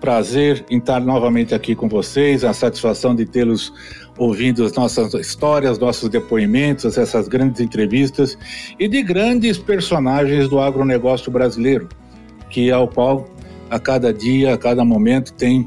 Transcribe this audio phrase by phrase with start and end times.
[0.00, 2.44] Prazer em estar novamente aqui com vocês.
[2.44, 3.72] A satisfação de tê-los
[4.16, 8.38] ouvindo as nossas histórias, nossos depoimentos, essas grandes entrevistas
[8.78, 11.88] e de grandes personagens do agronegócio brasileiro,
[12.48, 13.28] que ao qual
[13.70, 15.66] a cada dia, a cada momento tem,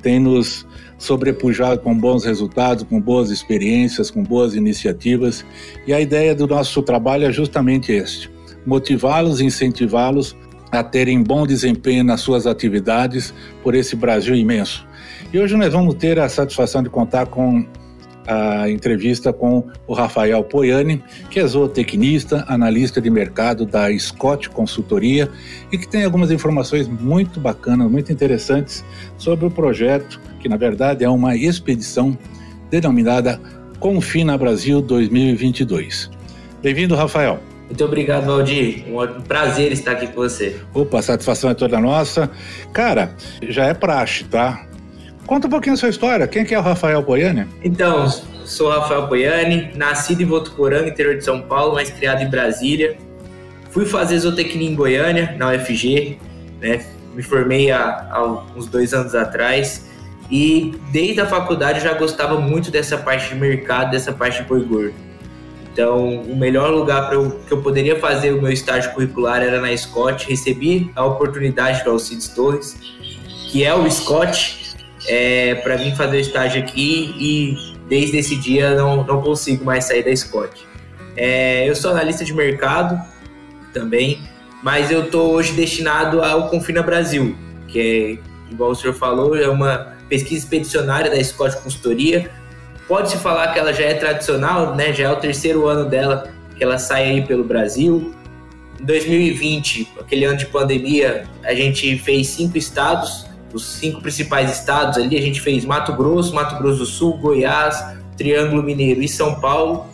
[0.00, 5.44] tem nos sobrepujado com bons resultados, com boas experiências, com boas iniciativas.
[5.86, 8.30] E a ideia do nosso trabalho é justamente este:
[8.64, 10.36] motivá-los, incentivá-los
[10.72, 14.86] a terem bom desempenho nas suas atividades por esse Brasil imenso.
[15.32, 17.64] E hoje nós vamos ter a satisfação de contar com
[18.26, 25.28] a entrevista com o Rafael Poiani, que é zootecnista, analista de mercado da Scott Consultoria
[25.70, 28.84] e que tem algumas informações muito bacanas, muito interessantes
[29.18, 32.16] sobre o projeto, que na verdade é uma expedição
[32.70, 33.40] denominada
[33.78, 36.08] Confina Brasil 2022.
[36.62, 37.51] Bem-vindo, Rafael.
[37.72, 38.84] Muito obrigado, Valdir.
[38.86, 40.60] Um prazer estar aqui com você.
[40.74, 42.30] Opa, a satisfação é toda nossa.
[42.70, 43.16] Cara,
[43.48, 44.66] já é praxe, tá?
[45.24, 46.28] Conta um pouquinho a sua história.
[46.28, 47.48] Quem que é o Rafael Poiani?
[47.64, 48.06] Então,
[48.44, 52.98] sou Rafael Poiani, nascido em Votuporanga, interior de São Paulo, mas criado em Brasília.
[53.70, 56.18] Fui fazer zootecnia em Goiânia, na UFG,
[56.60, 56.84] né?
[57.14, 58.22] Me formei há, há
[58.54, 59.88] uns dois anos atrás.
[60.30, 64.46] E desde a faculdade eu já gostava muito dessa parte de mercado, dessa parte de
[64.46, 65.11] boi gordo.
[65.72, 69.74] Então, o melhor lugar para que eu poderia fazer o meu estágio curricular era na
[69.74, 70.28] Scott.
[70.28, 72.76] Recebi a oportunidade do Alcides Torres,
[73.50, 74.76] que é o Scott,
[75.08, 79.84] é, para vir fazer o estágio aqui e desde esse dia não, não consigo mais
[79.84, 80.66] sair da Scott.
[81.16, 83.00] É, eu sou analista de mercado
[83.72, 84.20] também,
[84.62, 87.34] mas eu estou hoje destinado ao Confina Brasil,
[87.68, 92.30] que é, igual o senhor falou, é uma pesquisa expedicionária da Scott Consultoria,
[92.92, 94.92] Pode-se falar que ela já é tradicional, né?
[94.92, 98.14] Já é o terceiro ano dela que ela sai aí pelo Brasil.
[98.78, 104.98] Em 2020, aquele ano de pandemia, a gente fez cinco estados, os cinco principais estados
[104.98, 105.16] ali.
[105.16, 107.82] A gente fez Mato Grosso, Mato Grosso do Sul, Goiás,
[108.18, 109.86] Triângulo Mineiro e São Paulo.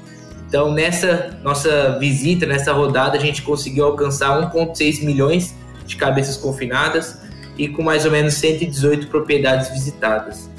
[0.49, 5.55] Então, nessa nossa visita, nessa rodada, a gente conseguiu alcançar 1,6 milhões
[5.87, 7.17] de cabeças confinadas
[7.57, 10.51] e com mais ou menos 118 propriedades visitadas.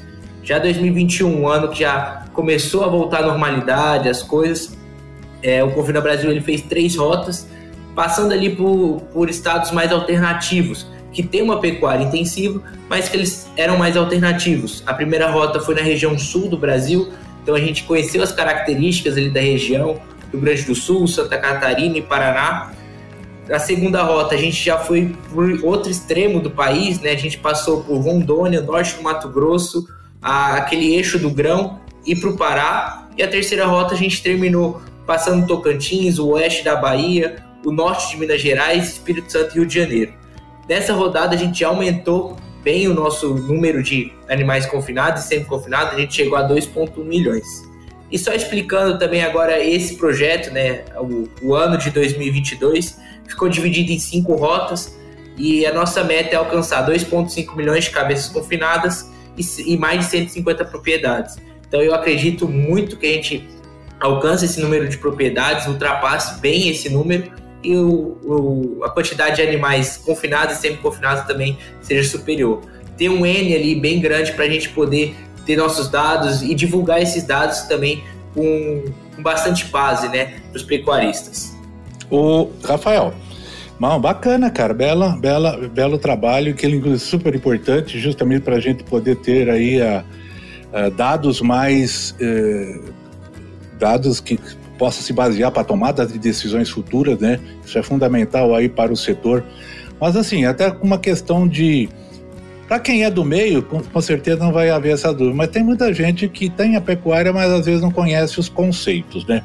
[0.50, 4.76] Já 2021, um ano que já começou a voltar à normalidade, as coisas,
[5.44, 7.46] é, o Confina Brasil ele fez três rotas,
[7.94, 13.48] passando ali por, por estados mais alternativos, que tem uma pecuária intensiva, mas que eles
[13.56, 14.82] eram mais alternativos.
[14.86, 17.12] A primeira rota foi na região sul do Brasil,
[17.44, 20.00] então a gente conheceu as características ali da região,
[20.32, 22.72] Rio Grande do Sul, Santa Catarina e Paraná.
[23.48, 27.12] Na segunda rota, a gente já foi por outro extremo do país, né?
[27.12, 29.86] A gente passou por Rondônia, norte do Mato Grosso,
[30.22, 33.08] a, aquele eixo do grão e para o Pará.
[33.16, 38.10] E a terceira rota a gente terminou passando Tocantins, o oeste da Bahia, o norte
[38.10, 40.14] de Minas Gerais, Espírito Santo e Rio de Janeiro.
[40.68, 45.98] Nessa rodada a gente aumentou bem o nosso número de animais confinados e semi-confinados, a
[45.98, 47.68] gente chegou a 2,1 milhões.
[48.10, 53.92] E só explicando também agora esse projeto, né, o, o ano de 2022, ficou dividido
[53.92, 54.98] em cinco rotas
[55.36, 60.64] e a nossa meta é alcançar 2,5 milhões de cabeças confinadas e, mais de 150
[60.64, 61.36] propriedades.
[61.66, 63.48] Então eu acredito muito que a gente
[64.00, 67.30] alcance esse número de propriedades, ultrapasse bem esse número
[67.62, 72.62] e o, o, a quantidade de animais confinados e semi-confinados também seja superior.
[72.96, 75.14] Ter um N ali bem grande para a gente poder
[75.44, 78.02] ter nossos dados e divulgar esses dados também
[78.34, 81.54] com, com bastante base né, para os pecuaristas.
[82.10, 83.14] O Rafael,
[83.80, 84.74] Mal, bacana, cara.
[84.74, 89.48] Bela, bela, belo trabalho, que ele é super importante, justamente para a gente poder ter
[89.48, 90.04] aí a,
[90.70, 92.78] a dados mais eh,
[93.78, 94.38] dados que
[94.78, 97.40] possa se basear para tomada de decisões futuras, né?
[97.64, 99.42] Isso é fundamental aí para o setor.
[99.98, 101.88] Mas assim, até uma questão de
[102.68, 105.64] para quem é do meio, com, com, certeza não vai haver essa dúvida, mas tem
[105.64, 109.42] muita gente que tem a pecuária, mas às vezes não conhece os conceitos, né?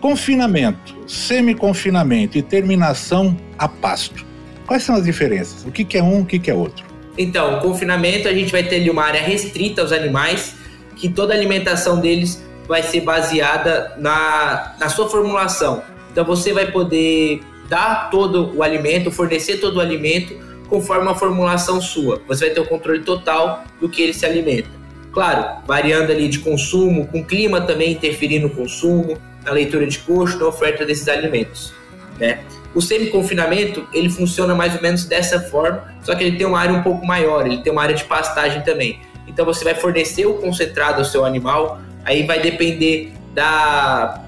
[0.00, 4.24] Confinamento, semi-confinamento e terminação a pasto.
[4.66, 5.64] Quais são as diferenças?
[5.64, 6.86] O que, é um, o que, que é outro?
[7.16, 10.54] Então, confinamento a gente vai ter ali uma área restrita aos animais,
[10.94, 15.82] que toda a alimentação deles vai ser baseada na, na sua formulação.
[16.12, 20.36] Então você vai poder dar todo o alimento, fornecer todo o alimento
[20.68, 22.20] conforme a formulação sua.
[22.28, 24.68] Você vai ter o controle total do que ele se alimenta.
[25.12, 29.16] Claro, variando ali de consumo, com clima também interferindo no consumo,
[29.48, 31.72] na leitura de coxo, na oferta desses alimentos,
[32.18, 32.40] né?
[32.74, 36.74] O semi-confinamento, ele funciona mais ou menos dessa forma, só que ele tem uma área
[36.74, 39.00] um pouco maior, ele tem uma área de pastagem também.
[39.26, 44.22] Então você vai fornecer o concentrado ao seu animal, aí vai depender da,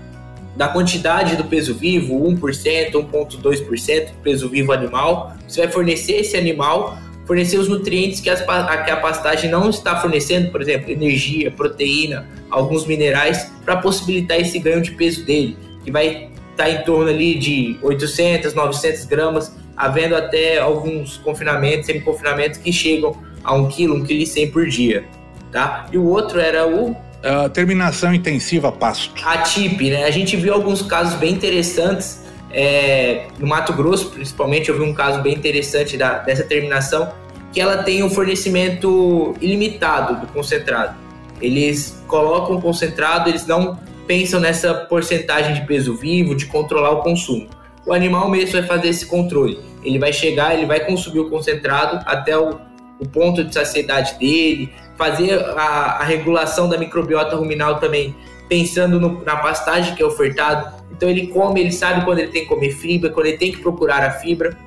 [0.57, 5.37] da quantidade do peso vivo, 1%, 1,2% do peso vivo animal.
[5.47, 6.99] Você vai fornecer esse animal,
[7.31, 12.29] fornecer os nutrientes que, as, que a pastagem não está fornecendo, por exemplo, energia, proteína,
[12.51, 17.09] alguns minerais, para possibilitar esse ganho de peso dele, que vai estar tá em torno
[17.09, 23.93] ali de 800, 900 gramas, havendo até alguns confinamentos, semi-confinamentos que chegam a 1 kg,
[23.93, 25.05] 1 kg 100 por dia,
[25.53, 25.87] tá?
[25.93, 29.13] E o outro era o Uh, terminação intensiva pasto.
[29.27, 30.05] A TIP, né?
[30.05, 32.23] A gente viu alguns casos bem interessantes.
[32.53, 37.13] É, no Mato Grosso, principalmente, eu vi um caso bem interessante da, dessa terminação,
[37.53, 40.97] que ela tem um fornecimento ilimitado do concentrado.
[41.41, 47.03] Eles colocam o concentrado, eles não pensam nessa porcentagem de peso vivo, de controlar o
[47.03, 47.49] consumo.
[47.87, 49.59] O animal mesmo vai fazer esse controle.
[49.83, 52.61] Ele vai chegar, ele vai consumir o concentrado até o,
[52.99, 58.15] o ponto de saciedade dele, fazer a, a regulação da microbiota ruminal também,
[58.51, 60.75] pensando no, na pastagem que é ofertado.
[60.91, 63.59] Então ele come, ele sabe quando ele tem que comer fibra, quando ele tem que
[63.59, 64.59] procurar a fibra.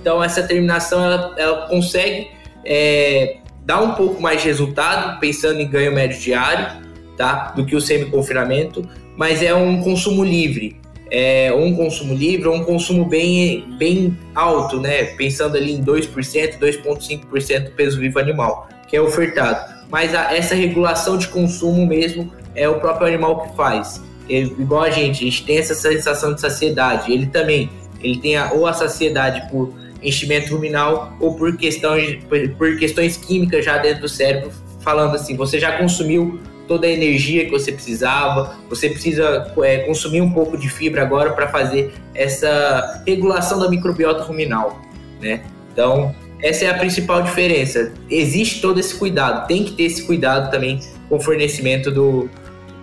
[0.00, 2.28] Então essa terminação ela, ela consegue
[2.64, 6.84] é, dar um pouco mais de resultado, pensando em ganho médio diário,
[7.16, 7.52] tá?
[7.56, 10.80] Do que o semi-confinamento, mas é um consumo livre.
[11.10, 15.04] É um consumo livre um consumo bem, bem alto, né?
[15.16, 19.74] Pensando ali em 2%, 2,5% do peso vivo animal que é ofertado.
[19.90, 24.02] Mas a, essa regulação de consumo mesmo é o próprio animal que faz.
[24.28, 27.12] Ele, igual a gente, a gente tem essa sensação de saciedade.
[27.12, 27.70] Ele também,
[28.02, 29.72] ele tem a, ou a saciedade por
[30.02, 35.36] enchimento ruminal ou por questões, por, por questões químicas já dentro do cérebro, falando assim,
[35.36, 40.56] você já consumiu toda a energia que você precisava, você precisa é, consumir um pouco
[40.56, 44.80] de fibra agora para fazer essa regulação da microbiota ruminal,
[45.20, 45.42] né?
[45.72, 47.92] Então, essa é a principal diferença.
[48.08, 52.30] Existe todo esse cuidado, tem que ter esse cuidado também com o fornecimento do,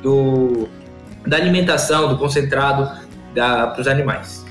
[0.01, 0.67] do
[1.25, 2.89] da alimentação, do concentrado
[3.33, 4.45] para os animais.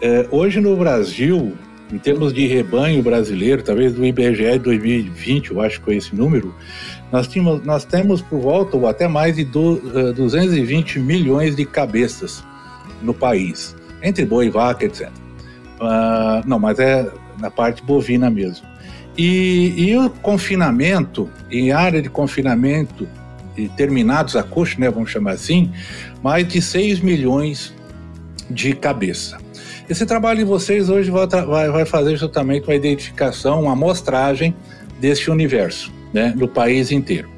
[0.00, 1.52] é, hoje no Brasil,
[1.92, 6.54] em termos de rebanho brasileiro, talvez do IBGE 2020, eu acho que foi esse número,
[7.10, 11.64] nós, tínhamos, nós temos por volta ou até mais de do, uh, 220 milhões de
[11.64, 12.44] cabeças
[13.00, 15.08] no país, entre boi e vaca, etc.
[15.80, 18.66] Uh, não, mas é na parte bovina mesmo.
[19.16, 23.08] E, e o confinamento, em área de confinamento
[23.76, 25.72] terminados a coxa, né, vamos chamar assim,
[26.22, 27.74] mais de 6 milhões
[28.48, 29.38] de cabeça.
[29.88, 34.54] Esse trabalho de vocês hoje vai, fazer justamente uma identificação, uma amostragem
[35.00, 37.28] deste universo, né, no país inteiro.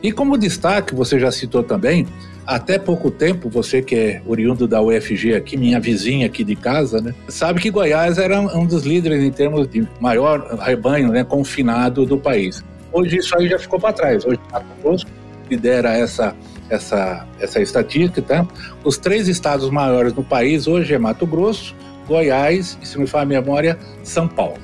[0.00, 2.06] E como destaque, você já citou também,
[2.46, 7.00] até pouco tempo, você que é oriundo da UFG aqui, minha vizinha aqui de casa,
[7.00, 12.06] né, sabe que Goiás era um dos líderes em termos de maior rebanho né, confinado
[12.06, 12.62] do país.
[12.92, 14.24] Hoje isso aí já ficou para trás.
[14.24, 15.06] Hoje Mato Grosso
[15.50, 16.36] lidera essa,
[16.70, 18.46] essa, essa estatística, tá?
[18.84, 21.74] Os três estados maiores no país hoje é Mato Grosso,
[22.06, 24.58] Goiás e, se me fala a memória, São Paulo.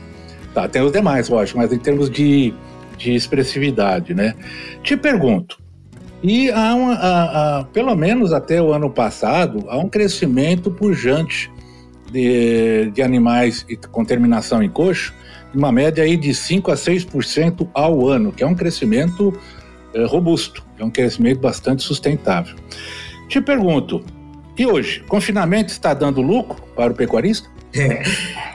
[0.54, 2.52] Tá, tem os demais, lógico, mas em termos de,
[2.98, 4.34] de expressividade, né?
[4.82, 5.62] Te pergunto,
[6.22, 11.50] e há, uma, pelo menos até o ano passado, há um crescimento pujante
[12.12, 15.12] de, de animais com terminação em coxo,
[15.52, 19.36] uma média aí de 5 a 6% ao ano, que é um crescimento
[19.92, 22.54] é, robusto, é um crescimento bastante sustentável.
[23.28, 24.04] Te pergunto,
[24.56, 27.48] e hoje, confinamento está dando lucro para o pecuarista?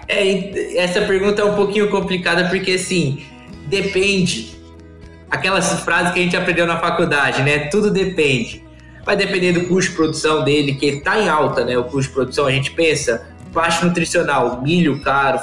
[0.10, 3.26] É, essa pergunta é um pouquinho complicada porque assim
[3.66, 4.58] depende.
[5.30, 7.68] Aquelas frases que a gente aprendeu na faculdade, né?
[7.68, 8.64] Tudo depende.
[9.06, 11.78] Vai depender do custo de produção dele, que está em alta, né?
[11.78, 15.40] O custo de produção, a gente pensa, parte nutricional, milho caro,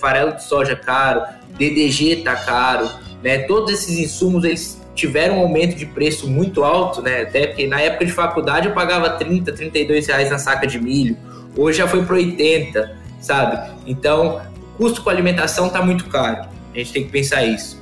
[0.00, 1.22] farelo de soja caro,
[1.56, 2.90] DDG tá caro,
[3.22, 3.38] né?
[3.40, 7.22] Todos esses insumos eles tiveram um aumento de preço muito alto, né?
[7.22, 11.16] Até porque na época de faculdade eu pagava 30, 32 reais na saca de milho.
[11.56, 13.70] Hoje já foi para 80, sabe?
[13.86, 14.42] Então,
[14.74, 16.48] o custo com alimentação está muito caro.
[16.74, 17.80] A gente tem que pensar isso.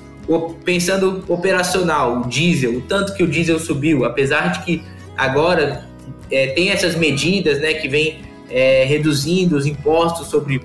[0.65, 4.83] Pensando operacional, o diesel, o tanto que o diesel subiu, apesar de que
[5.17, 5.89] agora
[6.31, 10.61] é, tem essas medidas, né, que vem é, reduzindo os impostos sobre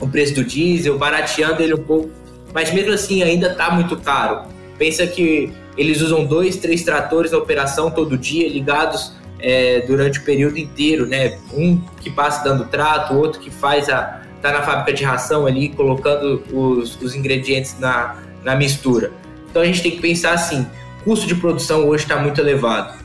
[0.00, 2.10] o preço do diesel, barateando ele um pouco,
[2.52, 4.53] mas mesmo assim ainda está muito caro.
[4.78, 10.22] Pensa que eles usam dois, três tratores na operação todo dia, ligados é, durante o
[10.22, 11.38] período inteiro, né?
[11.52, 15.70] Um que passa dando trato, outro que faz a tá na fábrica de ração ali
[15.70, 19.10] colocando os, os ingredientes na, na mistura.
[19.50, 20.66] Então a gente tem que pensar assim:
[21.02, 23.02] custo de produção hoje está muito elevado.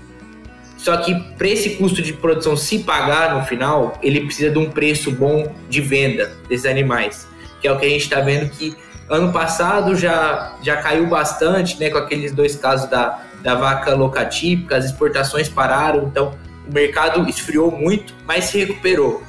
[0.78, 4.70] Só que para esse custo de produção se pagar no final, ele precisa de um
[4.70, 7.28] preço bom de venda desses animais,
[7.62, 8.76] que é o que a gente está vendo que
[9.10, 14.78] ano passado já, já caiu bastante, né, com aqueles dois casos da, da vaca locatípica,
[14.78, 16.34] as exportações pararam, então
[16.70, 19.24] o mercado esfriou muito, mas se recuperou.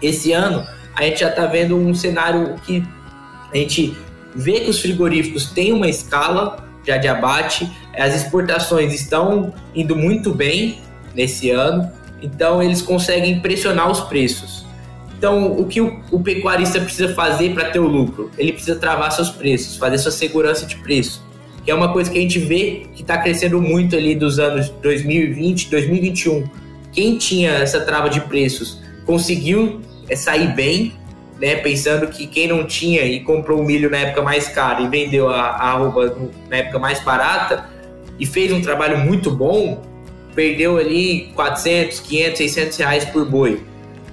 [0.00, 2.84] Esse ano a gente já está vendo um cenário que
[3.52, 3.96] a gente
[4.34, 10.34] vê que os frigoríficos têm uma escala já de abate, as exportações estão indo muito
[10.34, 10.80] bem
[11.14, 14.66] nesse ano, então eles conseguem pressionar os preços.
[15.22, 18.28] Então, o que o, o pecuarista precisa fazer para ter o lucro?
[18.36, 21.24] Ele precisa travar seus preços, fazer sua segurança de preço,
[21.64, 24.68] que é uma coisa que a gente vê que está crescendo muito ali dos anos
[24.68, 26.42] 2020, 2021.
[26.90, 30.92] Quem tinha essa trava de preços conseguiu é, sair bem,
[31.40, 34.88] né, pensando que quem não tinha e comprou o milho na época mais cara e
[34.88, 36.16] vendeu a, a arroba
[36.50, 37.70] na época mais barata
[38.18, 39.82] e fez um trabalho muito bom,
[40.34, 43.62] perdeu ali 400, 500, 600 reais por boi,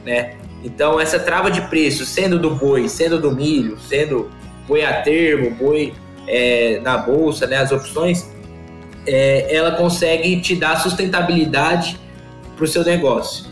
[0.06, 0.38] né?
[0.64, 4.30] Então essa trava de preço, sendo do boi, sendo do milho, sendo
[4.68, 5.94] boi a termo, boi
[6.28, 8.30] é, na bolsa, né, as opções,
[9.08, 12.00] é, ela consegue te dar sustentabilidade
[12.56, 13.46] para o seu negócio.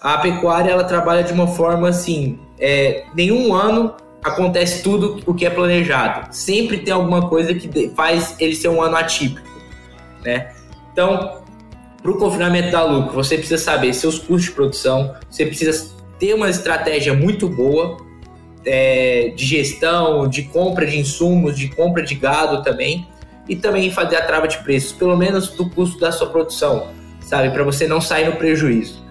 [0.00, 5.44] A pecuária ela trabalha de uma forma assim, é, nenhum ano acontece tudo o que
[5.44, 6.34] é planejado.
[6.34, 9.46] Sempre tem alguma coisa que faz ele ser um ano atípico,
[10.24, 10.52] né?
[10.92, 11.42] Então,
[12.00, 16.34] para o confinamento da lucro, você precisa saber seus custos de produção, você precisa ter
[16.34, 17.96] uma estratégia muito boa
[18.64, 23.08] é, de gestão, de compra de insumos, de compra de gado também,
[23.48, 26.90] e também fazer a trava de preços, pelo menos do custo da sua produção,
[27.22, 27.50] sabe?
[27.50, 29.04] Para você não sair no prejuízo.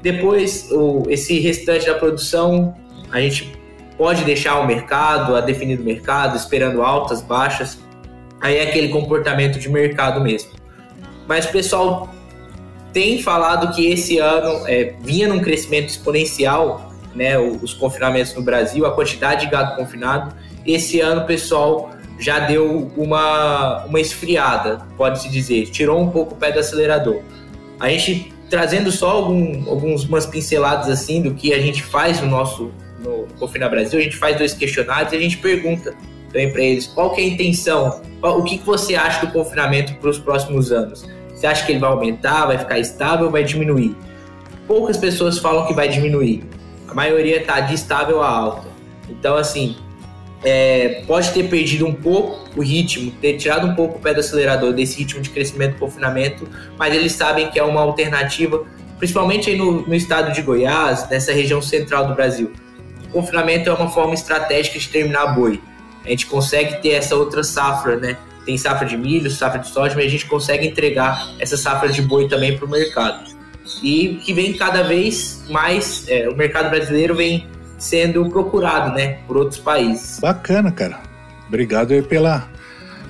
[0.00, 2.72] Depois, o, esse restante da produção,
[3.10, 3.52] a gente
[3.98, 7.80] pode deixar o mercado, a definir o mercado, esperando altas, baixas.
[8.40, 10.52] Aí é aquele comportamento de mercado mesmo.
[11.26, 12.14] Mas pessoal
[12.94, 18.86] tem falado que esse ano é, vinha num crescimento exponencial, né, os confinamentos no Brasil,
[18.86, 20.34] a quantidade de gado confinado.
[20.64, 26.36] Esse ano o pessoal já deu uma, uma esfriada, pode-se dizer, tirou um pouco o
[26.36, 27.20] pé do acelerador.
[27.80, 32.70] A gente trazendo só algum, algumas pinceladas assim do que a gente faz no nosso
[33.00, 35.94] no Confina Brasil, a gente faz dois questionários e a gente pergunta
[36.28, 39.32] também para eles qual que é a intenção, qual, o que, que você acha do
[39.32, 41.04] confinamento para os próximos anos?
[41.44, 43.94] Você acha que ele vai aumentar, vai ficar estável ou vai diminuir?
[44.66, 46.42] Poucas pessoas falam que vai diminuir.
[46.88, 48.66] A maioria está de estável a alta.
[49.10, 49.76] Então, assim,
[50.42, 54.20] é, pode ter perdido um pouco o ritmo, ter tirado um pouco o pé do
[54.20, 56.48] acelerador desse ritmo de crescimento e confinamento,
[56.78, 58.64] mas eles sabem que é uma alternativa,
[58.96, 62.50] principalmente aí no, no estado de Goiás, nessa região central do Brasil
[63.14, 65.62] confinamento é uma forma estratégica de terminar boi.
[66.04, 68.16] A gente consegue ter essa outra safra, né?
[68.44, 72.02] Tem safra de milho, safra de soja, mas a gente consegue entregar essa safra de
[72.02, 73.24] boi também para o mercado.
[73.82, 77.46] E que vem cada vez mais, é, o mercado brasileiro vem
[77.78, 80.20] sendo procurado, né, por outros países.
[80.20, 81.00] Bacana, cara.
[81.48, 82.48] Obrigado aí pela,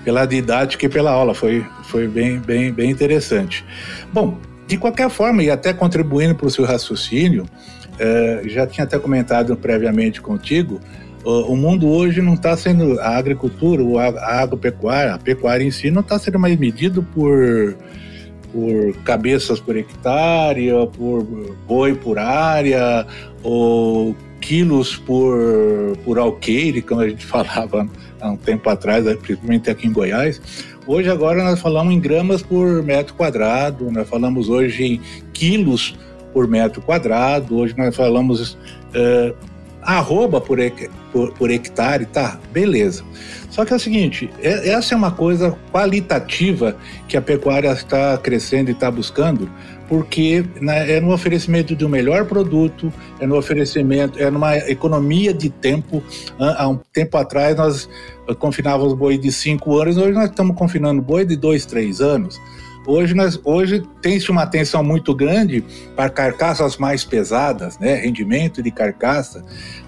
[0.05, 1.35] pela didática e pela aula.
[1.35, 3.65] Foi, foi bem, bem, bem interessante.
[4.13, 7.47] Bom, de qualquer forma, e até contribuindo para o seu raciocínio,
[7.99, 10.81] é, já tinha até comentado previamente contigo,
[11.25, 13.83] o mundo hoje não está sendo a agricultura,
[14.21, 17.77] a agropecuária, a pecuária em si não está sendo mais medido por,
[18.53, 21.25] por cabeças por hectare, por
[21.67, 23.07] boi por área,
[23.43, 27.89] ou quilos por, por alqueire, como a gente falava
[28.21, 30.41] há um tempo atrás, principalmente aqui em Goiás.
[30.87, 35.01] Hoje, agora, nós falamos em gramas por metro quadrado, nós falamos hoje em
[35.33, 35.97] quilos
[36.35, 37.57] por metro quadrado.
[37.57, 39.35] Hoje nós falamos uh,
[39.85, 40.59] arroba por,
[41.13, 42.39] por, por, hectare, tá?
[42.53, 43.05] Beleza.
[43.51, 46.77] Só que é o seguinte, é, essa é uma coisa qualitativa
[47.07, 49.49] que a pecuária está crescendo e está buscando,
[49.89, 55.33] porque né, é no oferecimento de um melhor produto, é no oferecimento, é numa economia
[55.33, 56.03] de tempo.
[56.39, 57.89] Há um tempo atrás nós
[58.39, 62.41] confinávamos boi de cinco anos, hoje nós estamos confinando boi de dois, três anos.
[62.87, 63.15] Hoje,
[63.45, 65.65] hoje tem-se uma atenção muito grande
[65.97, 67.95] para carcaças mais pesadas, né?
[67.95, 69.43] rendimento de carcaça.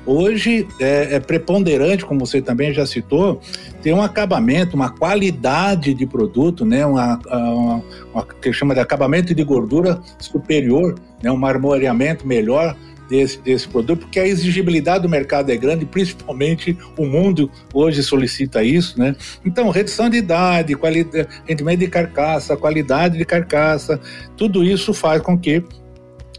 [0.06, 3.40] Hoje é, é, preponderante, como você também já citou,
[3.82, 6.86] ter um acabamento, uma qualidade de produto, né?
[6.86, 7.84] uma, uma,
[8.14, 11.30] uma que chama de acabamento de gordura superior, né?
[11.30, 12.74] um marmoreamento melhor
[13.08, 18.62] desse, desse produto, porque a exigibilidade do mercado é grande, principalmente o mundo hoje solicita
[18.62, 19.14] isso, né?
[19.44, 24.00] Então, redução de idade, qualidade, rendimento de carcaça, qualidade de carcaça,
[24.36, 25.62] tudo isso faz com que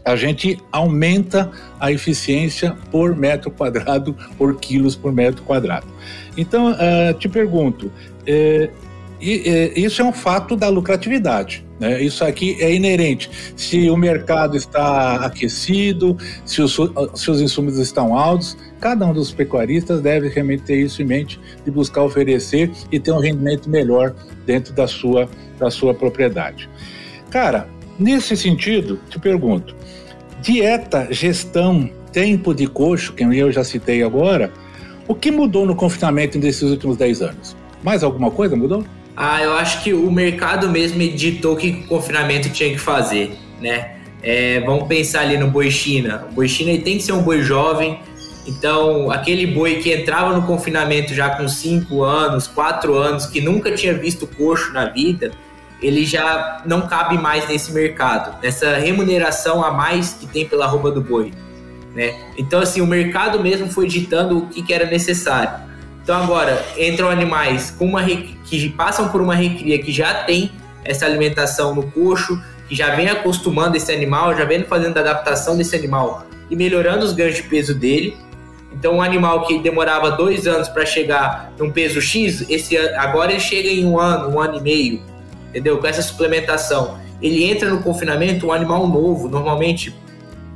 [0.04, 5.86] a gente aumenta a eficiência por metro quadrado, por quilos por metro quadrado.
[6.36, 7.92] Então, uh, te pergunto,
[9.20, 11.66] eh, isso é um fato da lucratividade.
[11.78, 12.02] Né?
[12.02, 13.30] Isso aqui é inerente.
[13.56, 16.76] Se o mercado está aquecido, se os,
[17.14, 21.40] se os insumos estão altos, cada um dos pecuaristas deve realmente ter isso em mente,
[21.64, 26.68] de buscar oferecer e ter um rendimento melhor dentro da sua, da sua propriedade.
[27.30, 29.74] Cara, nesse sentido, te pergunto,
[30.40, 34.52] dieta, gestão, tempo de coxo, que eu já citei agora,
[35.06, 37.56] o que mudou no confinamento nesses últimos 10 anos?
[37.82, 38.84] Mais alguma coisa mudou?
[39.20, 43.32] Ah, eu acho que o mercado mesmo editou o que o confinamento tinha que fazer,
[43.60, 43.96] né?
[44.22, 46.24] É, vamos pensar ali no boi China.
[46.30, 47.98] O boi China tem que ser um boi jovem,
[48.46, 53.72] então aquele boi que entrava no confinamento já com 5 anos, 4 anos, que nunca
[53.72, 55.32] tinha visto coxo na vida,
[55.82, 60.92] ele já não cabe mais nesse mercado, nessa remuneração a mais que tem pela roupa
[60.92, 61.32] do boi.
[61.92, 62.14] Né?
[62.36, 65.66] Então, assim, o mercado mesmo foi ditando o que, que era necessário.
[66.08, 70.50] Então agora entram animais com uma que passam por uma recria que já tem
[70.82, 75.54] essa alimentação no coxo, que já vem acostumando esse animal, já vem fazendo a adaptação
[75.54, 78.16] desse animal e melhorando os ganhos de peso dele.
[78.72, 83.40] Então um animal que demorava dois anos para chegar num peso X, esse agora ele
[83.40, 85.02] chega em um ano, um ano e meio,
[85.50, 85.76] entendeu?
[85.76, 89.94] Com essa suplementação, ele entra no confinamento um animal novo, normalmente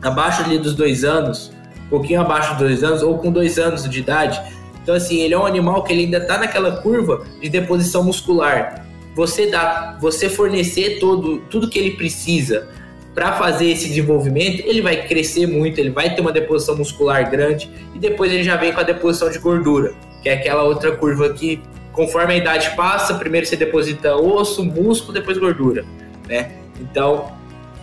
[0.01, 1.53] abaixo ali dos dois anos,
[1.85, 5.35] um pouquinho abaixo dos dois anos ou com dois anos de idade então, assim, ele
[5.35, 8.85] é um animal que ele ainda está naquela curva de deposição muscular.
[9.15, 12.69] Você dá, você fornecer todo, tudo que ele precisa
[13.15, 17.71] para fazer esse desenvolvimento, ele vai crescer muito, ele vai ter uma deposição muscular grande
[17.95, 21.29] e depois ele já vem com a deposição de gordura, que é aquela outra curva
[21.31, 21.61] que,
[21.93, 25.85] conforme a idade passa, primeiro você deposita osso, músculo, depois gordura,
[26.27, 26.53] né?
[26.81, 27.31] Então,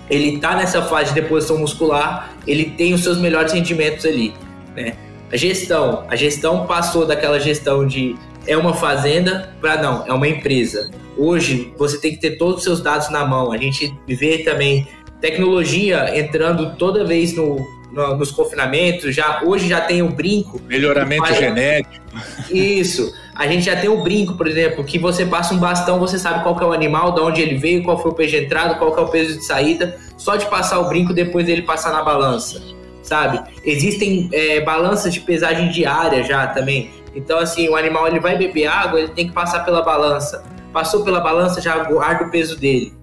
[0.09, 4.33] ele está nessa fase de deposição muscular, ele tem os seus melhores rendimentos ali,
[4.75, 4.95] né?
[5.31, 8.15] A gestão, a gestão passou daquela gestão de
[8.47, 10.89] é uma fazenda para não, é uma empresa.
[11.15, 13.51] Hoje você tem que ter todos os seus dados na mão.
[13.51, 14.87] A gente vê também
[15.21, 17.57] tecnologia entrando toda vez no,
[17.91, 19.13] no nos confinamentos.
[19.13, 20.59] Já hoje já tem o brinco.
[20.65, 21.37] Melhoramento faz...
[21.37, 22.03] genético.
[22.49, 23.13] Isso.
[23.35, 26.41] A gente já tem o brinco, por exemplo, que você passa um bastão, você sabe
[26.41, 28.97] qual é o animal, de onde ele veio, qual foi o peso de entrada, qual
[28.97, 29.99] é o peso de saída.
[30.17, 32.78] Só de passar o brinco depois dele passar na balança
[33.09, 33.41] sabe?
[33.65, 36.91] Existem é, balanças de pesagem diária já também.
[37.15, 40.43] Então, assim, o animal ele vai beber água, ele tem que passar pela balança.
[40.71, 42.93] Passou pela balança, já guarda o peso dele.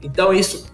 [0.00, 0.66] Então, isso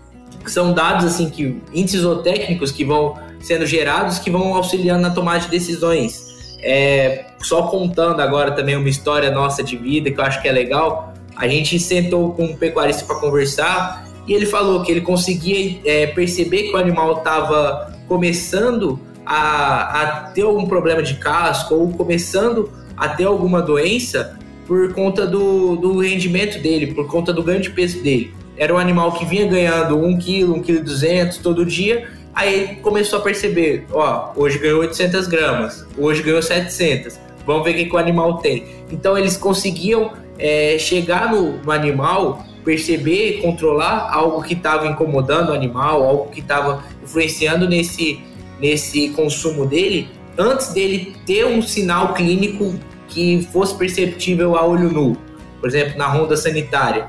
[0.46, 5.40] são dados, assim, que índices zootécnicos que vão sendo gerados, que vão auxiliando na tomada
[5.40, 6.31] de decisões.
[6.62, 10.52] É, só contando agora também uma história nossa de vida, que eu acho que é
[10.52, 11.14] legal.
[11.35, 16.07] A gente sentou com um pecuarista para conversar e ele falou que ele conseguia é,
[16.09, 22.70] perceber que o animal estava começando a, a ter algum problema de casco ou começando
[22.94, 27.70] a ter alguma doença por conta do, do rendimento dele, por conta do ganho de
[27.70, 28.35] peso dele.
[28.55, 32.75] Era um animal que vinha ganhando 1 kg, 1 kg 200 todo dia, aí ele
[32.77, 37.87] começou a perceber, ó, hoje ganhou 800 gramas, hoje ganhou 700, vamos ver o que,
[37.87, 38.66] que o animal tem.
[38.90, 45.53] Então eles conseguiam é, chegar no, no animal perceber, controlar algo que estava incomodando o
[45.53, 48.20] animal, algo que estava influenciando nesse,
[48.61, 52.75] nesse consumo dele, antes dele ter um sinal clínico
[53.09, 55.16] que fosse perceptível a olho nu,
[55.61, 57.09] por exemplo, na ronda sanitária.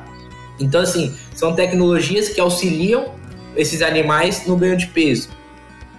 [0.60, 3.06] Então, assim, são tecnologias que auxiliam
[3.56, 5.30] esses animais no ganho de peso.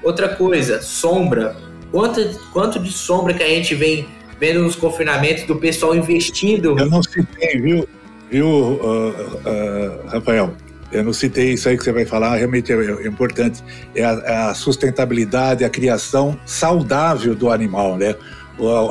[0.03, 1.57] Outra coisa, sombra.
[1.91, 2.21] Quanto,
[2.53, 4.07] quanto de sombra que a gente vem
[4.39, 6.79] vendo nos confinamentos do pessoal investindo.
[6.79, 7.89] Eu não citei, viu?
[8.31, 10.55] Viu, uh, uh, Rafael?
[10.95, 13.63] Eu não citei isso aí que você vai falar, realmente é, é importante.
[13.97, 18.15] É a, é a, sustentabilidade, a criação saudável do animal, né?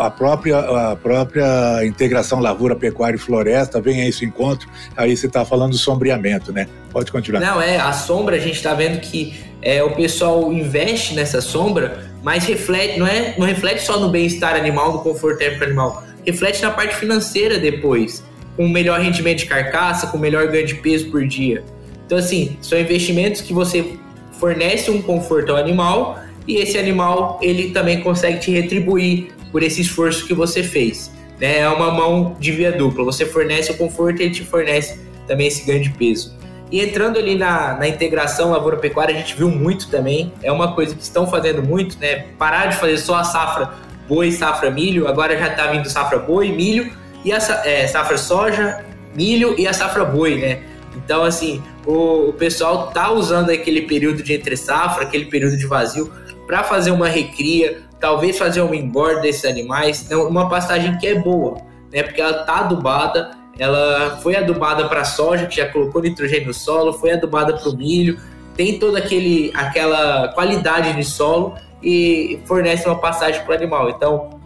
[0.01, 4.67] A própria, a própria integração lavoura, pecuária e floresta vem a esse encontro.
[4.97, 6.67] Aí você está falando do sombreamento, né?
[6.91, 7.39] Pode continuar.
[7.39, 12.11] Não, é, a sombra, a gente está vendo que é, o pessoal investe nessa sombra,
[12.21, 16.61] mas reflete, não, é, não reflete só no bem-estar animal, no conforto térmico animal, reflete
[16.61, 18.21] na parte financeira depois
[18.55, 21.63] com melhor rendimento de carcaça, com melhor ganho de peso por dia.
[22.05, 23.97] Então, assim, são investimentos que você
[24.39, 29.81] fornece um conforto ao animal e esse animal ele também consegue te retribuir por esse
[29.81, 31.11] esforço que você fez.
[31.39, 31.59] Né?
[31.59, 33.03] É uma mão de via dupla.
[33.05, 36.35] Você fornece o conforto e ele te fornece também esse ganho de peso.
[36.71, 40.33] E entrando ali na, na integração lavoura-pecuária, a gente viu muito também.
[40.41, 42.25] É uma coisa que estão fazendo muito, né?
[42.37, 43.71] Parar de fazer só a safra
[44.07, 46.91] boi, safra milho, agora já está vindo safra boi, milho
[47.23, 50.63] e a é, safra soja, milho e a safra boi, né?
[50.95, 55.65] Então, assim, o, o pessoal tá usando aquele período de entre safra, aquele período de
[55.65, 56.11] vazio,
[56.45, 61.15] para fazer uma recria, talvez fazer uma engorda desses animais, é uma pastagem que é
[61.15, 61.57] boa,
[61.91, 62.03] né?
[62.03, 66.93] Porque ela tá adubada, ela foi adubada para soja, que já colocou nitrogênio no solo,
[66.93, 68.19] foi adubada para o milho,
[68.55, 73.89] tem toda aquele, aquela qualidade de solo e fornece uma pastagem para o animal.
[73.89, 74.41] Então,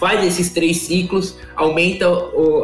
[0.00, 2.06] faz esses três ciclos, aumenta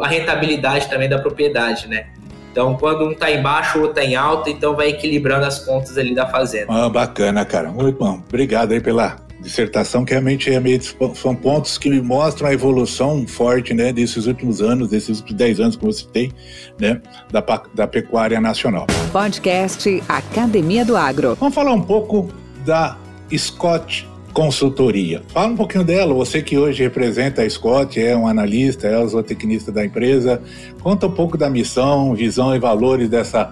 [0.01, 2.07] a rentabilidade também da propriedade, né?
[2.51, 5.63] Então, quando um está em baixo, o outro está em alta, então vai equilibrando as
[5.63, 6.65] contas ali da fazenda.
[6.69, 7.71] Ah, bacana, cara.
[7.71, 8.19] Muito bom.
[8.27, 10.81] Obrigado aí pela dissertação, que realmente é meio,
[11.13, 15.75] são pontos que mostram a evolução forte né, desses últimos anos, desses últimos 10 anos
[15.75, 16.31] que você tem,
[16.79, 16.99] né,
[17.31, 17.43] da,
[17.75, 18.87] da pecuária nacional.
[19.11, 21.37] Podcast Academia do Agro.
[21.39, 22.29] Vamos falar um pouco
[22.65, 22.97] da
[23.37, 25.23] Scott Consultoria.
[25.29, 29.07] Fala um pouquinho dela, você que hoje representa a Scott, é um analista, é o
[29.07, 30.41] zootecnista da empresa.
[30.81, 33.51] Conta um pouco da missão, visão e valores dessa,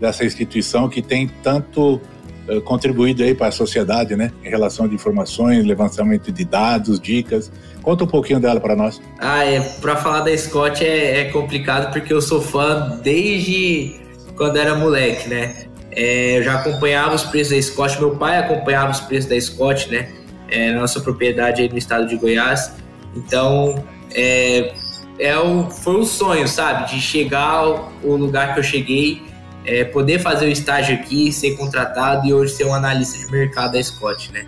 [0.00, 2.00] dessa instituição que tem tanto
[2.48, 4.30] uh, contribuído aí para a sociedade, né?
[4.44, 7.50] Em relação de informações, levantamento de dados, dicas.
[7.82, 9.00] Conta um pouquinho dela para nós.
[9.18, 14.00] Ah, é, para falar da Scott é, é complicado porque eu sou fã desde
[14.36, 15.66] quando era moleque, né?
[15.96, 19.90] É, eu já acompanhava os preços da Scott, meu pai acompanhava os preços da Scott,
[19.90, 20.10] né?
[20.48, 22.72] É, na nossa propriedade aí no estado de Goiás.
[23.16, 23.82] Então,
[24.14, 24.74] é,
[25.18, 26.90] é o, foi um sonho, sabe?
[26.90, 29.22] De chegar ao, ao lugar que eu cheguei,
[29.64, 33.72] é, poder fazer o estágio aqui, ser contratado e hoje ser um analista de mercado
[33.72, 34.46] da Scott, né?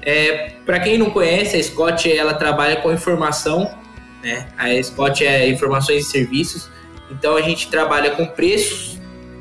[0.00, 3.70] É, Para quem não conhece, a Scott ela trabalha com informação,
[4.22, 4.46] né?
[4.56, 6.70] A Scott é informações e serviços.
[7.10, 8.93] Então a gente trabalha com preços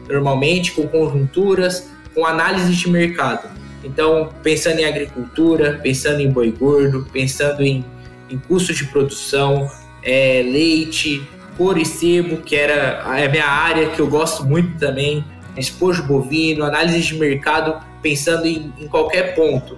[0.08, 3.50] normalmente com conjunturas, com análise de mercado.
[3.84, 7.84] Então, pensando em agricultura, pensando em boi gordo, pensando em,
[8.30, 9.70] em custo de produção,
[10.02, 15.24] é, leite, couro e sebo, que era a minha área que eu gosto muito também,
[15.58, 19.78] esposo bovino, análise de mercado, pensando em, em qualquer ponto,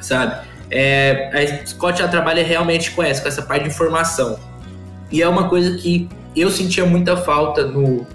[0.00, 0.46] sabe?
[0.70, 4.38] É, a Scott já trabalha realmente com essa, com essa parte de informação.
[5.10, 8.06] E é uma coisa que eu sentia muita falta no,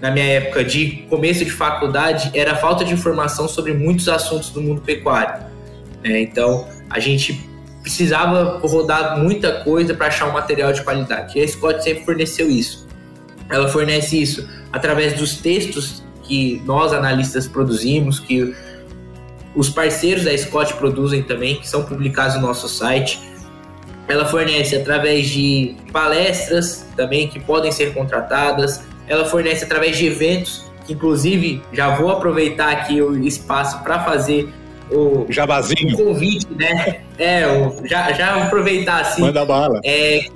[0.00, 4.50] na minha época de começo de faculdade era a falta de informação sobre muitos assuntos
[4.50, 5.44] do mundo pecuário.
[6.04, 7.48] É, então, a gente
[7.82, 11.38] precisava rodar muita coisa para achar um material de qualidade.
[11.38, 12.86] E a Scott sempre forneceu isso.
[13.48, 18.54] Ela fornece isso através dos textos que nós analistas produzimos, que
[19.54, 23.18] os parceiros da Scott produzem também, que são publicados no nosso site.
[24.06, 30.64] Ela fornece através de palestras também que podem ser contratadas, ela fornece através de eventos,
[30.86, 34.48] que inclusive já vou aproveitar aqui o espaço para fazer
[34.90, 35.94] o Jabazinho.
[35.94, 37.00] O convite, né?
[37.18, 39.22] É, o, já, já aproveitar assim.
[39.22, 39.80] Manda bala.
[39.84, 40.26] É,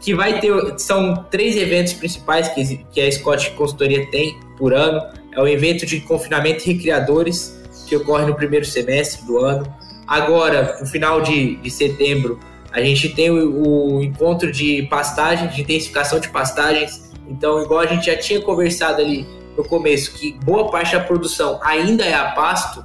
[0.00, 0.52] que vai ter.
[0.78, 5.02] São três eventos principais que, que a Scott Consultoria tem por ano.
[5.32, 9.66] É o evento de confinamento e recriadores, que ocorre no primeiro semestre do ano.
[10.06, 12.38] Agora, no final de, de setembro,
[12.72, 17.86] a gente tem o, o encontro de pastagem, de intensificação de pastagens então, igual a
[17.86, 22.30] gente já tinha conversado ali no começo, que boa parte da produção ainda é a
[22.30, 22.84] pasto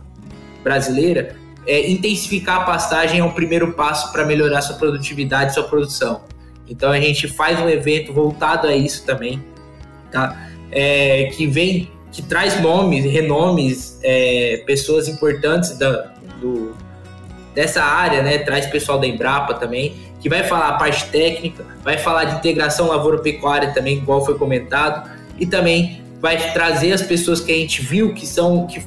[0.63, 6.21] brasileira, é, intensificar a pastagem é o primeiro passo para melhorar sua produtividade, sua produção.
[6.67, 9.43] Então a gente faz um evento voltado a isso também,
[10.11, 10.49] tá?
[10.71, 16.75] É, que vem, que traz nomes, renomes, é, pessoas importantes da, do,
[17.53, 18.39] dessa área, né?
[18.39, 22.87] Traz pessoal da Embrapa também que vai falar a parte técnica, vai falar de integração
[22.87, 28.13] lavoura-pecuária também, igual foi comentado, e também vai trazer as pessoas que a gente viu
[28.13, 28.81] que são que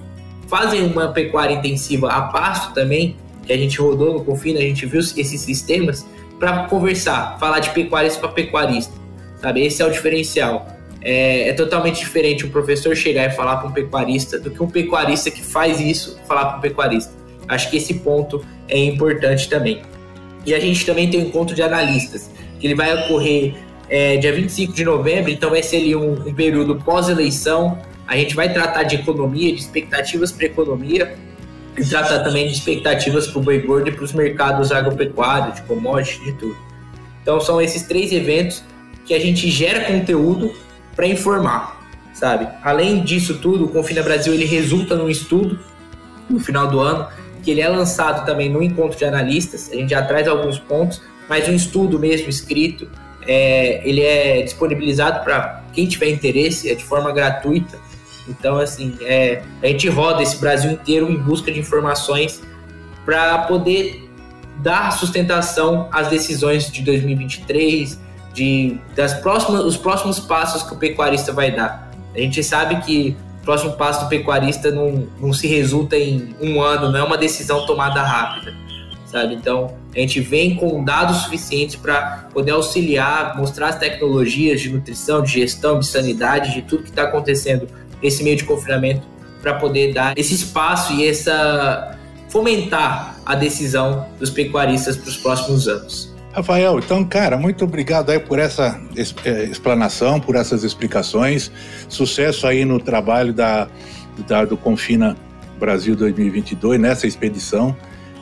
[0.48, 4.86] fazem uma pecuária intensiva a pasto também, que a gente rodou no Confina, a gente
[4.86, 6.06] viu esses sistemas
[6.38, 8.94] para conversar, falar de pecuarista para pecuarista,
[9.42, 9.62] sabe?
[9.62, 10.66] Esse é o diferencial.
[11.02, 14.68] É, é, totalmente diferente um professor chegar e falar para um pecuarista do que um
[14.68, 17.12] pecuarista que faz isso falar para um pecuarista.
[17.46, 19.82] Acho que esse ponto é importante também.
[20.46, 22.30] E a gente também tem o um encontro de analistas,
[22.60, 23.54] que ele vai ocorrer
[23.88, 27.78] é, dia 25 de novembro, então vai ser ali um, um período pós-eleição.
[28.06, 31.16] A gente vai tratar de economia, de expectativas para economia,
[31.76, 35.62] e tratar também de expectativas para o boi gordo e para os mercados agropecuários, de
[35.62, 36.56] commodities, de tudo.
[37.22, 38.62] Então são esses três eventos
[39.04, 40.54] que a gente gera conteúdo
[40.94, 41.80] para informar,
[42.14, 42.48] sabe?
[42.62, 45.58] Além disso tudo, o Confina Brasil ele resulta num estudo
[46.30, 47.06] no final do ano
[47.46, 51.00] que ele é lançado também no encontro de analistas, a gente já traz alguns pontos,
[51.28, 52.90] mas um estudo mesmo escrito,
[53.24, 57.78] é, ele é disponibilizado para quem tiver interesse, é de forma gratuita.
[58.28, 62.42] Então, assim, é, a gente roda esse Brasil inteiro em busca de informações
[63.04, 64.10] para poder
[64.56, 67.96] dar sustentação às decisões de 2023,
[68.34, 71.92] de das próximas, os próximos passos que o pecuarista vai dar.
[72.12, 76.90] A gente sabe que próximo passo do pecuarista não, não se resulta em um ano,
[76.90, 78.52] não é uma decisão tomada rápida,
[79.06, 79.34] sabe?
[79.34, 85.22] Então, a gente vem com dados suficientes para poder auxiliar, mostrar as tecnologias de nutrição,
[85.22, 87.68] de gestão, de sanidade, de tudo que está acontecendo
[88.02, 89.06] nesse meio de confinamento,
[89.40, 91.96] para poder dar esse espaço e essa
[92.28, 96.15] fomentar a decisão dos pecuaristas para os próximos anos.
[96.36, 98.78] Rafael, então, cara, muito obrigado aí por essa
[99.24, 101.50] é, explanação, por essas explicações.
[101.88, 103.66] Sucesso aí no trabalho da,
[104.28, 105.16] da do Confina
[105.58, 107.74] Brasil 2022, nessa expedição.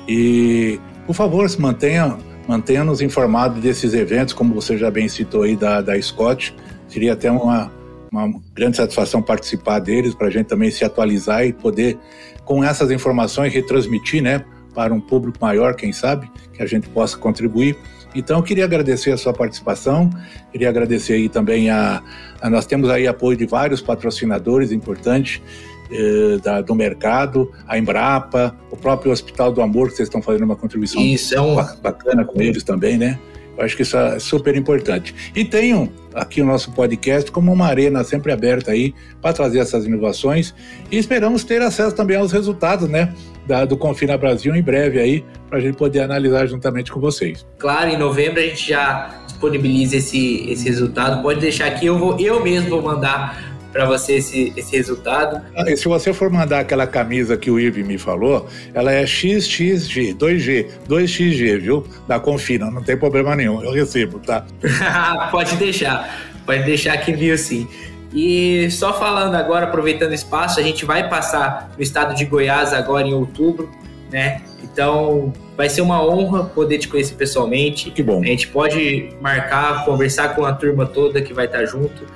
[0.07, 5.57] E, por favor, se mantenha, mantenha-nos informados desses eventos, como você já bem citou aí
[5.57, 6.55] da, da Scott.
[6.87, 7.72] Seria até uma,
[8.12, 11.98] uma grande satisfação participar deles, para a gente também se atualizar e poder,
[12.44, 17.18] com essas informações, retransmitir, né, para um público maior, quem sabe, que a gente possa
[17.18, 17.77] contribuir.
[18.14, 20.11] Então, eu queria agradecer a sua participação,
[20.53, 22.03] queria agradecer aí também a,
[22.40, 25.42] a nós temos aí apoio de vários patrocinadores importantes
[25.90, 30.44] eh, da, do mercado, a Embrapa, o próprio Hospital do Amor, que vocês estão fazendo
[30.44, 31.57] uma contribuição isso, é um...
[31.83, 33.18] bacana com eles também, né?
[33.56, 35.14] Eu acho que isso é super importante.
[35.34, 39.84] E tenham aqui o nosso podcast como uma arena sempre aberta aí para trazer essas
[39.84, 40.54] inovações
[40.90, 43.12] e esperamos ter acesso também aos resultados, né?
[43.46, 47.46] Da, do Confina Brasil em breve aí, para a gente poder analisar juntamente com vocês.
[47.58, 51.22] Claro, em novembro a gente já disponibiliza esse, esse resultado.
[51.22, 55.44] Pode deixar aqui, eu, vou, eu mesmo vou mandar para você esse, esse resultado.
[55.56, 59.04] Ah, e se você for mandar aquela camisa que o Ive me falou, ela é
[59.04, 61.84] XXG, 2G, 2XG, viu?
[62.06, 64.46] Da Confina, não tem problema nenhum, eu recebo, tá?
[65.32, 66.08] pode deixar,
[66.46, 67.66] pode deixar que viu sim.
[68.14, 72.72] E só falando agora, aproveitando o espaço, a gente vai passar no estado de Goiás
[72.72, 73.68] agora em outubro,
[74.08, 74.40] né?
[74.62, 77.90] Então vai ser uma honra poder te conhecer pessoalmente.
[77.90, 78.22] Que bom.
[78.22, 82.06] A gente pode marcar, conversar com a turma toda que vai estar junto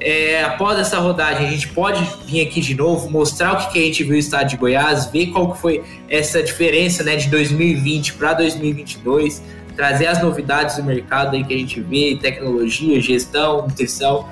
[0.00, 3.82] é, após essa rodagem, a gente pode vir aqui de novo, mostrar o que, a
[3.82, 8.14] gente viu no estado de Goiás, ver qual que foi essa diferença né, de 2020
[8.14, 9.42] para 2022,
[9.76, 14.28] trazer as novidades do mercado aí que a gente vê, tecnologia, gestão, nutrição.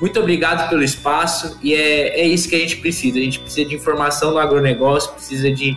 [0.00, 3.18] Muito obrigado pelo espaço e é, é isso que a gente precisa.
[3.18, 5.76] A gente precisa de informação no agronegócio, precisa de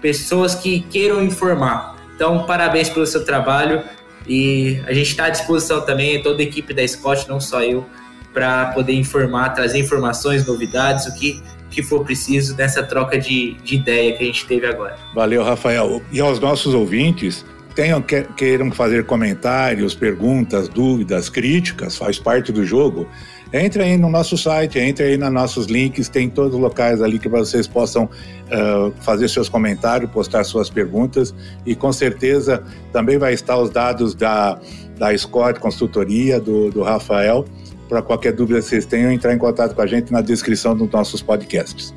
[0.00, 1.96] pessoas que queiram informar.
[2.16, 3.82] Então, parabéns pelo seu trabalho
[4.26, 7.86] e a gente está à disposição também, toda a equipe da Scott, não só eu,
[8.32, 13.76] para poder informar, trazer informações, novidades, o que, que for preciso nessa troca de, de
[13.76, 14.96] ideia que a gente teve agora.
[15.14, 16.02] Valeu, Rafael.
[16.12, 22.64] E aos nossos ouvintes, tenham que, queiram fazer comentários, perguntas, dúvidas, críticas, faz parte do
[22.64, 23.06] jogo.
[23.52, 27.18] Entre aí no nosso site, entre aí nos nossos links, tem todos os locais ali
[27.18, 31.34] que vocês possam uh, fazer seus comentários, postar suas perguntas
[31.66, 32.62] e com certeza
[32.92, 34.56] também vai estar os dados da,
[34.96, 37.44] da Scott Consultoria, do, do Rafael,
[37.90, 40.88] para qualquer dúvida que vocês tenham, entrar em contato com a gente na descrição dos
[40.88, 41.92] nossos podcasts.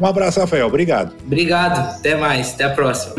[0.00, 0.66] Um abraço, Rafael.
[0.66, 1.14] Obrigado.
[1.24, 1.96] Obrigado.
[1.96, 2.54] Até mais.
[2.54, 3.14] Até a próxima.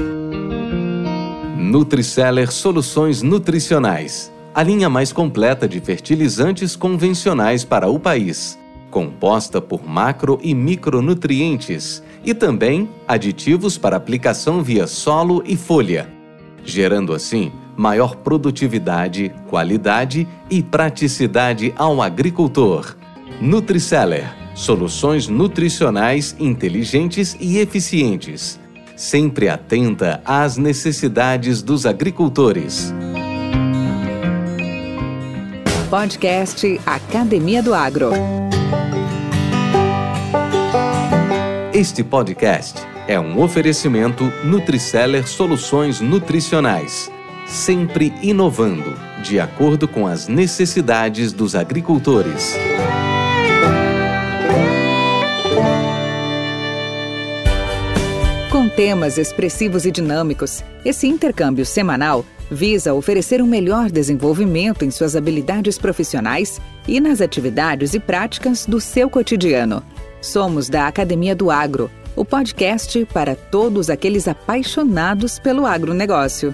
[1.58, 4.32] Nutriceller Soluções Nutricionais.
[4.54, 8.60] A linha mais completa de fertilizantes convencionais para o país.
[8.92, 16.10] Composta por macro e micronutrientes e também aditivos para aplicação via solo e folha,
[16.66, 22.98] gerando assim maior produtividade, qualidade e praticidade ao agricultor.
[23.40, 28.60] Nutriceller soluções nutricionais inteligentes e eficientes,
[28.98, 32.94] sempre atenta às necessidades dos agricultores.
[35.90, 38.12] Podcast Academia do Agro.
[41.74, 47.10] Este podcast é um oferecimento Nutriceller Soluções Nutricionais
[47.50, 52.56] sempre inovando, de acordo com as necessidades dos agricultores.
[58.52, 65.16] Com temas expressivos e dinâmicos, esse intercâmbio semanal visa oferecer um melhor desenvolvimento em suas
[65.16, 69.84] habilidades profissionais e nas atividades e práticas do seu cotidiano.
[70.22, 76.54] Somos da Academia do Agro, o podcast para todos aqueles apaixonados pelo agronegócio.